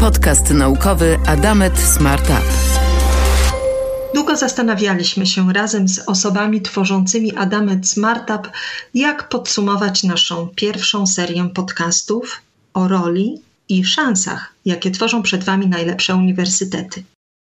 [0.00, 2.44] Podcast naukowy Adamet Startup.
[4.14, 8.50] Długo zastanawialiśmy się razem z osobami tworzącymi Adamet Smartup,
[8.94, 12.42] jak podsumować naszą pierwszą serię podcastów
[12.74, 17.02] o roli i szansach, jakie tworzą przed Wami najlepsze uniwersytety.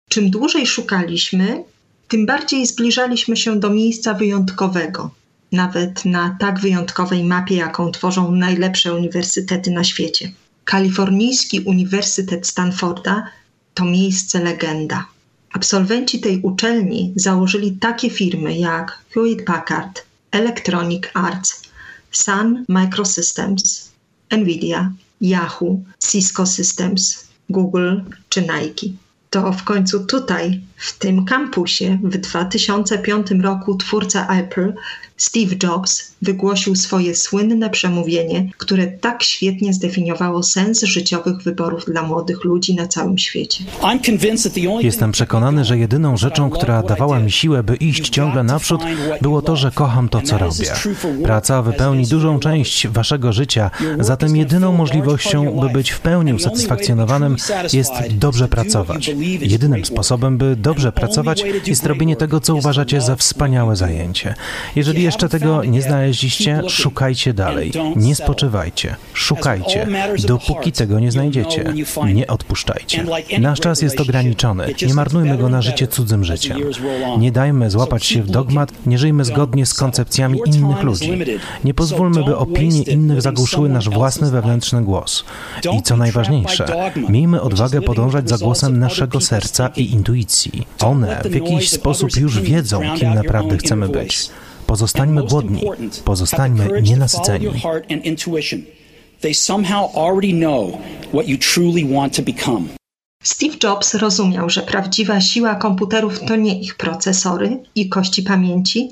[0.09, 1.65] Czym dłużej szukaliśmy,
[2.09, 5.11] tym bardziej zbliżaliśmy się do miejsca wyjątkowego,
[5.53, 10.33] nawet na tak wyjątkowej mapie, jaką tworzą najlepsze uniwersytety na świecie.
[10.71, 13.27] Kalifornijski Uniwersytet Stanforda
[13.75, 15.07] to miejsce legenda.
[15.53, 21.63] Absolwenci tej uczelni założyli takie firmy jak Hewlett Packard, Electronic Arts,
[22.11, 23.91] Sun Microsystems,
[24.31, 28.87] Nvidia, Yahoo, Cisco Systems, Google czy Nike.
[29.31, 34.75] To w końcu tutaj, w tym kampusie, w 2005 roku twórca Apple
[35.21, 42.45] Steve Jobs wygłosił swoje słynne przemówienie, które tak świetnie zdefiniowało sens życiowych wyborów dla młodych
[42.45, 43.65] ludzi na całym świecie.
[44.81, 48.81] Jestem przekonany, że jedyną rzeczą, która dawała mi siłę, by iść ciągle naprzód,
[49.21, 50.73] było to, że kocham to, co robię.
[51.23, 57.37] Praca wypełni dużą część waszego życia, zatem jedyną możliwością, by być w pełni usatysfakcjonowanym,
[57.73, 59.11] jest dobrze pracować.
[59.41, 64.35] Jedynym sposobem, by dobrze pracować, jest robienie tego, co uważacie za wspaniałe zajęcie.
[64.77, 67.73] Jeżeli jeszcze tego nie znaleźliście, szukajcie dalej.
[67.97, 68.97] Nie spoczywajcie.
[69.15, 69.87] Szukajcie,
[70.27, 71.65] dopóki tego nie znajdziecie.
[72.15, 73.05] Nie odpuszczajcie.
[73.39, 74.75] Nasz czas jest ograniczony.
[74.87, 76.59] Nie marnujmy go na życie cudzym życiem.
[77.19, 81.13] Nie dajmy złapać się w dogmat, nie żyjmy zgodnie z koncepcjami innych ludzi.
[81.65, 85.25] Nie pozwólmy, by opinie innych zagłuszyły nasz własny wewnętrzny głos.
[85.79, 90.67] I co najważniejsze, miejmy odwagę podążać za głosem naszego serca i intuicji.
[90.81, 94.31] One w jakiś sposób już wiedzą, kim naprawdę chcemy być.
[94.71, 95.63] Pozostańmy głodni,
[96.05, 97.47] pozostańmy nienasyceni.
[103.23, 108.91] Steve Jobs rozumiał, że prawdziwa siła komputerów to nie ich procesory i kości pamięci,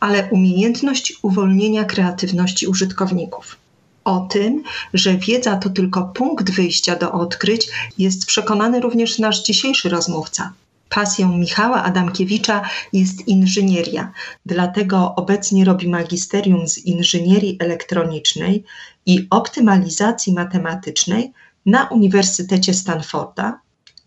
[0.00, 3.56] ale umiejętność uwolnienia kreatywności użytkowników.
[4.04, 4.62] O tym,
[4.94, 10.52] że wiedza to tylko punkt wyjścia do odkryć, jest przekonany również nasz dzisiejszy rozmówca,
[10.88, 12.62] Pasją Michała Adamkiewicza
[12.92, 14.12] jest inżynieria,
[14.46, 18.64] dlatego obecnie robi magisterium z inżynierii elektronicznej
[19.06, 21.32] i optymalizacji matematycznej
[21.66, 23.60] na Uniwersytecie Stanforda,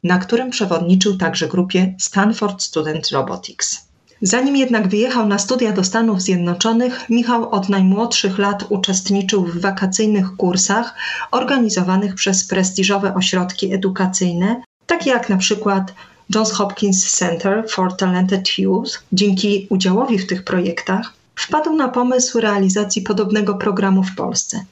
[0.04, 3.88] na którym przewodniczył także grupie Stanford Student Robotics.
[4.22, 10.36] Zanim jednak wyjechał na studia do Stanów Zjednoczonych, Michał od najmłodszych lat uczestniczył w wakacyjnych
[10.36, 10.96] kursach
[11.32, 15.94] organizowanych przez prestiżowe ośrodki edukacyjne, takie jak na przykład
[16.36, 23.02] Johns Hopkins Center for Talented Youth, dzięki udziałowi w tych projektach, wpadł na pomysł realizacji
[23.02, 24.66] podobnego programu w Polsce.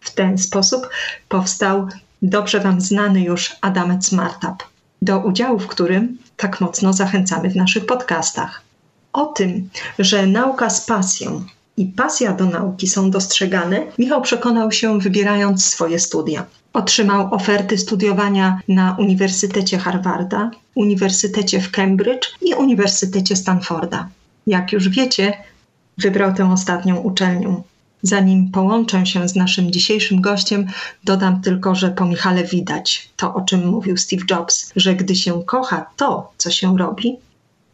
[0.00, 0.88] W ten sposób
[1.28, 1.88] powstał
[2.22, 4.64] dobrze Wam znany już Adamet Smartup,
[5.02, 8.62] do udziału w którym tak mocno zachęcamy w naszych podcastach.
[9.12, 11.44] O tym, że nauka z pasją
[11.76, 16.46] i pasja do nauki są dostrzegane, Michał przekonał się wybierając swoje studia.
[16.72, 24.08] Otrzymał oferty studiowania na Uniwersytecie Harvarda, Uniwersytecie w Cambridge i Uniwersytecie Stanforda.
[24.46, 25.32] Jak już wiecie,
[25.98, 27.62] wybrał tę ostatnią uczelnię.
[28.02, 30.66] Zanim połączę się z naszym dzisiejszym gościem,
[31.04, 35.42] dodam tylko, że po Michale widać to, o czym mówił Steve Jobs, że gdy się
[35.42, 37.16] kocha to, co się robi,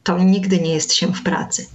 [0.02, 1.66] to nigdy nie jest się w pracy.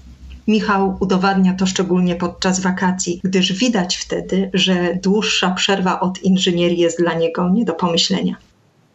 [0.47, 6.99] Michał udowadnia to szczególnie podczas wakacji, gdyż widać wtedy, że dłuższa przerwa od inżynierii jest
[6.99, 8.35] dla niego nie do pomyślenia.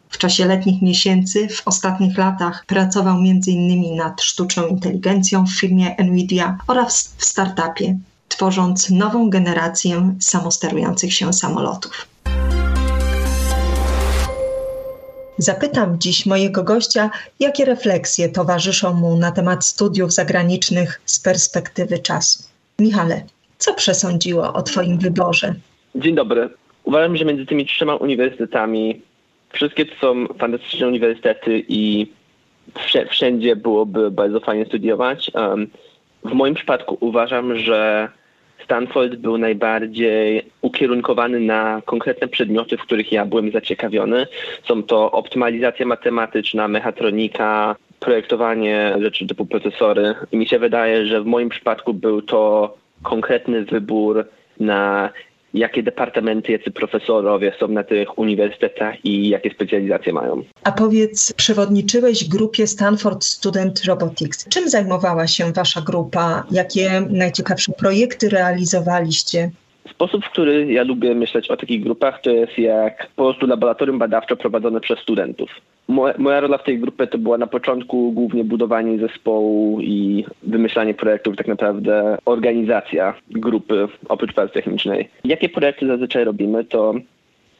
[0.09, 3.97] W czasie letnich miesięcy, w ostatnich latach, pracował m.in.
[3.97, 7.99] nad sztuczną inteligencją w firmie Nvidia oraz w startupie,
[8.29, 12.07] tworząc nową generację samosterujących się samolotów.
[15.39, 17.11] Zapytam dziś mojego gościa,
[17.41, 22.43] jakie refleksje towarzyszą mu na temat studiów zagranicznych z perspektywy czasu.
[22.79, 23.23] Michale,
[23.59, 25.55] co przesądziło o Twoim wyborze?
[25.95, 26.49] Dzień dobry.
[26.85, 29.03] Uważam, że między tymi trzema uniwersytetami
[29.53, 32.13] wszystkie to są fantastyczne uniwersytety i
[33.11, 35.31] wszędzie byłoby bardzo fajnie studiować.
[36.25, 38.09] w moim przypadku uważam, że
[38.65, 44.27] Stanford był najbardziej ukierunkowany na konkretne przedmioty, w których ja byłem zaciekawiony.
[44.65, 50.15] Są to optymalizacja matematyczna, mechatronika, projektowanie rzeczy typu procesory.
[50.33, 54.25] I mi się wydaje, że w moim przypadku był to konkretny wybór
[54.61, 55.11] na
[55.55, 60.43] jakie departamenty, jacy profesorowie są na tych uniwersytetach i jakie specjalizacje mają.
[60.65, 64.49] A powiedz, przewodniczyłeś grupie Stanford Student Robotics.
[64.49, 66.45] Czym zajmowała się wasza grupa?
[66.51, 69.51] Jakie najciekawsze projekty realizowaliście?
[69.91, 73.99] Sposób, w który ja lubię myśleć o takich grupach, to jest jak po prostu laboratorium
[73.99, 75.51] badawcze prowadzone przez studentów.
[75.89, 81.37] Moja, rola w tej grupie to była na początku głównie budowanie zespołu i wymyślanie projektów,
[81.37, 85.09] tak naprawdę organizacja grupy oprócz pracy technicznej.
[85.25, 86.95] Jakie projekty zazwyczaj robimy, to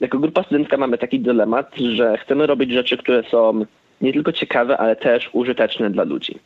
[0.01, 3.65] jako grupa studencka mamy taki dylemat, że chcemy robić rzeczy, które są
[4.01, 6.39] nie tylko ciekawe, ale też użyteczne dla ludzi.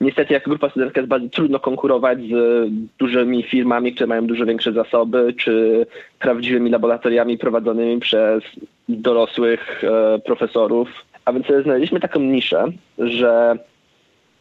[0.00, 2.68] Niestety, jako grupa studencka jest bardzo trudno konkurować z
[2.98, 5.86] dużymi firmami, które mają dużo większe zasoby, czy
[6.18, 8.42] prawdziwymi laboratoriami prowadzonymi przez
[8.88, 10.88] dorosłych e, profesorów.
[11.24, 12.64] A więc znaleźliśmy taką niszę,
[12.98, 13.58] że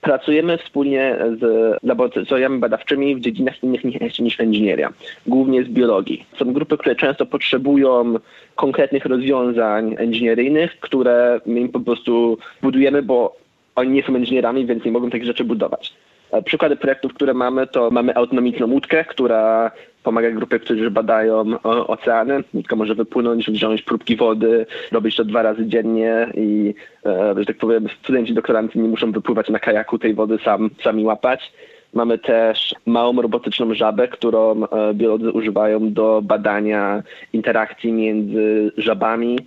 [0.01, 1.43] pracujemy wspólnie z
[1.83, 3.83] laboratoriami badawczymi w dziedzinach innych
[4.19, 4.93] niż, inżynieria,
[5.27, 6.25] głównie z biologii.
[6.39, 8.15] Są grupy, które często potrzebują
[8.55, 13.35] konkretnych rozwiązań inżynieryjnych, które my im po prostu budujemy, bo
[13.75, 15.93] oni nie są inżynierami, więc nie mogą takich rzeczy budować.
[16.33, 19.71] E, przykłady projektów, które mamy, to mamy autonomiczną łódkę, która
[20.03, 22.43] pomaga grupie, którzy badają oceany.
[22.53, 26.73] Łódka może wypłynąć, wziąć próbki wody, robić to dwa razy dziennie i,
[27.05, 31.05] e, że tak powiem, studenci doktoranci nie muszą wypływać na kajaku tej wody sam, sami
[31.05, 31.53] łapać.
[31.93, 37.03] Mamy też małą robotyczną żabę, którą e, biolodzy używają do badania
[37.33, 39.39] interakcji między żabami,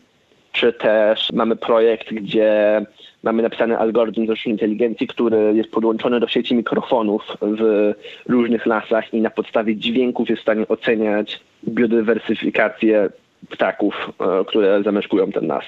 [0.52, 2.80] czy też mamy projekt, gdzie
[3.26, 7.92] mamy napisany algorytm sztucznej inteligencji, który jest podłączony do sieci mikrofonów w
[8.28, 13.08] różnych lasach i na podstawie dźwięków jest w stanie oceniać biodywersyfikację
[13.50, 15.64] ptaków, e, które zamieszkują ten las.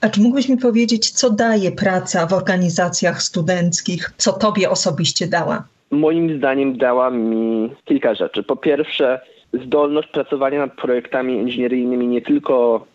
[0.00, 4.12] A czy mógłbyś mi powiedzieć, co daje praca w organizacjach studenckich?
[4.16, 5.64] Co tobie osobiście dała?
[5.90, 8.42] Moim zdaniem dała mi kilka rzeczy.
[8.42, 9.20] Po pierwsze,
[9.64, 12.86] zdolność pracowania nad projektami inżynieryjnymi nie tylko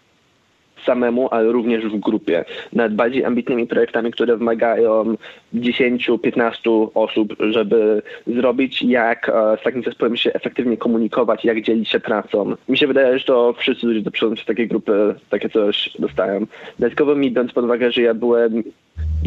[0.86, 2.46] samemu, ale również w grupie.
[2.74, 5.16] Nad bardziej ambitnymi projektami, które wymagają
[5.54, 12.00] 10-15 osób, żeby zrobić, jak e, z takim zespołem się efektywnie komunikować, jak dzielić się
[12.00, 12.56] pracą.
[12.70, 16.46] Mi się wydaje, że to wszyscy ludzie, się w takiej grupy, takie coś dostają.
[16.80, 18.64] Dodatkowo mi biorąc pod uwagę, że ja byłem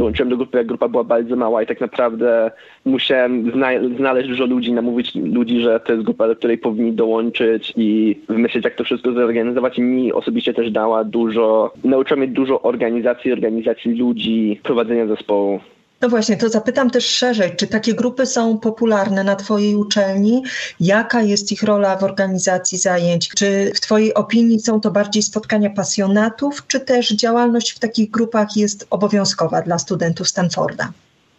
[0.00, 2.50] dołączyłem do grupy, jak grupa była bardzo mała i tak naprawdę
[2.84, 7.72] musiałem zna znaleźć dużo ludzi, namówić ludzi, że to jest grupa, do której powinni dołączyć
[7.76, 9.78] i wymyślić, jak to wszystko zorganizować.
[9.78, 15.60] I mi osobiście też dała dużo, nauczyła mnie dużo organizacji, organizacji ludzi, prowadzenia zespołu.
[16.02, 20.42] No właśnie, to zapytam też szerzej, czy takie grupy są popularne na Twojej uczelni?
[20.80, 23.28] Jaka jest ich rola w organizacji zajęć?
[23.28, 28.56] Czy w Twojej opinii są to bardziej spotkania pasjonatów, czy też działalność w takich grupach
[28.56, 30.92] jest obowiązkowa dla studentów Stanforda?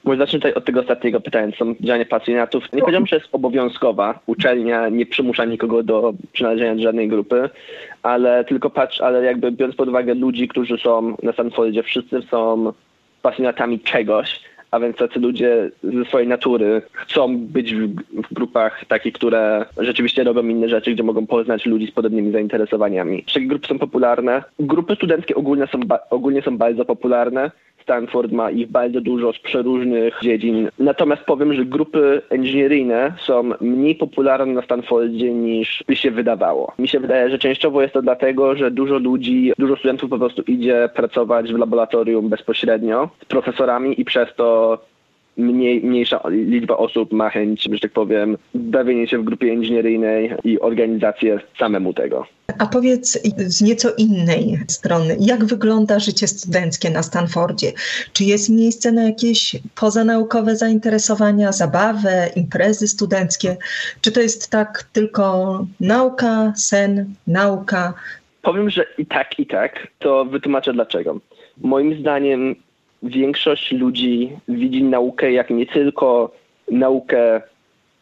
[0.03, 2.63] Może zacznę tutaj od tego ostatniego pytania, są działania pasjonatów.
[2.73, 4.19] Nie powiedziałbym, że jest obowiązkowa.
[4.25, 7.49] Uczelnia nie przymusza nikogo do przynależenia do żadnej grupy,
[8.03, 12.73] ale tylko patrz, ale jakby biorąc pod uwagę ludzi, którzy są na Stanfordzie, wszyscy są
[13.21, 14.39] pasjonatami czegoś
[14.71, 20.23] a więc tacy ludzie ze swojej natury chcą być w, w, grupach takich, które rzeczywiście
[20.23, 23.23] robią inne rzeczy, gdzie mogą poznać ludzi z podobnymi zainteresowaniami.
[23.23, 24.43] Takie grupy są popularne.
[24.59, 25.79] Grupy studenckie ogólnie są,
[26.09, 27.51] ogólnie są bardzo popularne.
[27.81, 30.69] Stanford ma ich bardzo dużo z przeróżnych dziedzin.
[30.79, 36.73] Natomiast powiem, że grupy inżynieryjne są mniej popularne na Stanfordzie niż by się wydawało.
[36.79, 40.41] Mi się wydaje, że częściowo jest to dlatego, że dużo ludzi, dużo studentów po prostu
[40.41, 44.77] idzie pracować w laboratorium bezpośrednio z profesorami i przez to
[45.37, 50.59] mniej, mniejsza liczba osób ma chęć, że tak powiem, bawienie się w grupie inżynieryjnej i
[50.59, 52.25] organizację samemu tego.
[52.57, 57.71] A powiedz z nieco innej strony, jak wygląda życie studenckie na Stanfordzie?
[58.13, 63.57] Czy jest miejsce na jakieś pozanaukowe zainteresowania, zabawę, imprezy studenckie?
[64.01, 67.93] Czy to jest tak tylko nauka, sen, nauka?
[68.41, 69.87] Powiem, że i tak, i tak.
[69.99, 71.19] To wytłumaczę dlaczego.
[71.57, 72.55] Moim zdaniem
[73.03, 76.31] większość ludzi widzi naukę jak nie tylko
[76.71, 77.41] naukę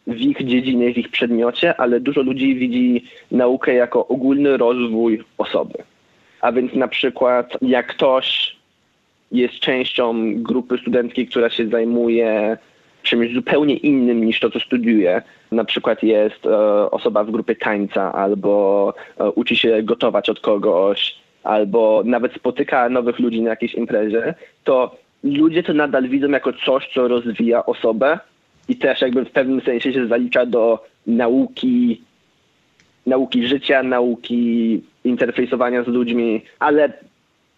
[0.06, 5.78] w ich dziedzinie, w ich przedmiocie, ale dużo ludzi widzi naukę jako ogólny rozwój osoby.
[6.40, 8.56] A więc na przykład jak ktoś
[9.32, 12.58] jest częścią grupy studenckiej, która się zajmuje
[13.02, 15.22] czymś zupełnie innym niż to, co studiuje.
[15.52, 21.19] Na przykład jest e, osoba w grupie tańca albo e, uczy się gotować od kogoś,
[21.44, 26.88] albo nawet spotyka nowych ludzi na jakiejś imprezie, to ludzie to nadal widzą jako coś,
[26.94, 28.18] co rozwija osobę
[28.68, 32.00] i też jakby w pewnym sensie się zalicza do nauki,
[33.06, 36.92] nauki życia, nauki interfejsowania z ludźmi, ale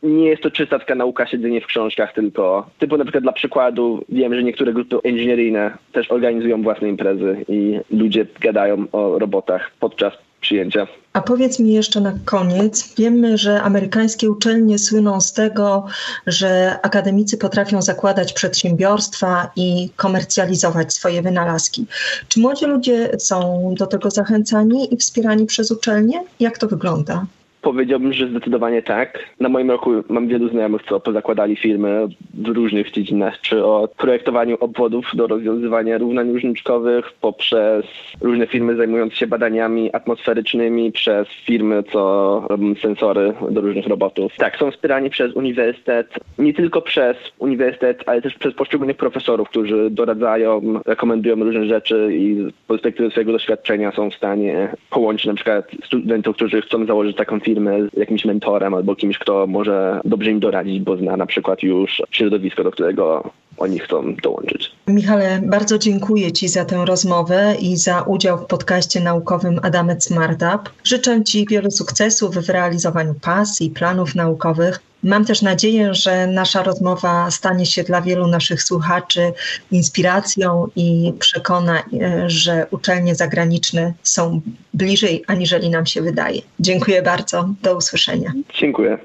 [0.02, 2.70] nie jest to czysta taka nauka siedzenie w książkach tylko.
[2.78, 7.80] Typu na przykład dla przykładu wiem, że niektóre grupy inżynieryjne też organizują własne imprezy i
[7.90, 10.86] ludzie gadają o robotach podczas przyjęcia.
[11.12, 15.86] A powiedz mi jeszcze na koniec, wiemy, że amerykańskie uczelnie słyną z tego,
[16.26, 21.86] że akademicy potrafią zakładać przedsiębiorstwa i komercjalizować swoje wynalazki.
[22.28, 26.24] Czy młodzi ludzie są do tego zachęcani i wspierani przez uczelnie?
[26.40, 27.26] Jak to wygląda?
[27.62, 29.18] Powiedziałbym, że zdecydowanie tak.
[29.40, 34.56] Na moim roku mam wielu znajomych, co pozakładali firmy w różnych dziedzinach, czy od projektowaniu
[34.60, 37.84] obwodów do rozwiązywania równań różniczkowych, poprzez
[38.20, 44.32] różne firmy zajmujące się badaniami atmosferycznymi, przez firmy, co robią sensory do różnych robotów.
[44.36, 46.06] Tak, są wspierani przez uniwersytet,
[46.38, 52.34] nie tylko przez uniwersytet, ale też przez poszczególnych profesorów, którzy doradzają, rekomendują różne rzeczy i
[52.34, 57.40] z perspektywy swojego doświadczenia są w stanie połączyć na przykład studentów, którzy chcą założyć taką
[57.40, 61.26] firmę, firmy z jakimś mentorem albo kimś, kto może dobrze im doradzić, bo zna na
[61.26, 64.72] przykład już środowisko, do którego oni chcą dołączyć.
[64.86, 70.72] Michale, bardzo dziękuję Ci za tę rozmowę i za udział w podcaście naukowym Adamet Smartup.
[70.84, 74.80] Życzę Ci wielu sukcesów w realizowaniu pasji i planów naukowych.
[75.02, 79.32] Mam też nadzieję, że nasza rozmowa stanie się dla wielu naszych słuchaczy
[79.70, 84.40] inspiracją i przekona, e, że uczelnie zagraniczne są
[84.74, 86.42] bliżej, aniżeli nam się wydaje.
[86.60, 87.48] Dziękuję bardzo.
[87.62, 88.32] Do usłyszenia.
[88.60, 88.98] Dziękuję.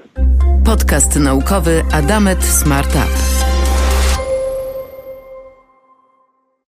[0.64, 3.57] Podcast naukowy Adamet Smart Up.